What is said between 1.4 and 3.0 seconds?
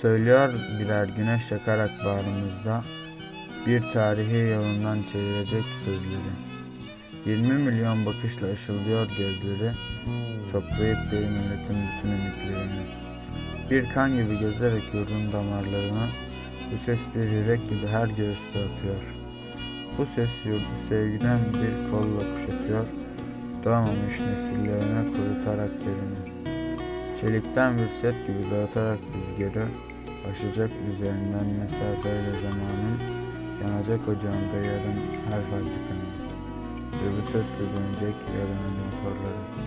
yakarak bağrımızda